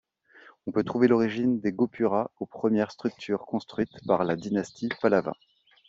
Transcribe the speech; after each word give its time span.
On 0.65 0.71
peut 0.71 0.83
trouver 0.83 1.07
l'origine 1.07 1.59
des 1.59 1.71
gopuras 1.71 2.31
aux 2.39 2.47
premières 2.47 2.89
structures 2.89 3.45
construites 3.45 3.99
par 4.07 4.23
la 4.23 4.35
dynastie 4.35 4.89
Pallava. 4.99 5.33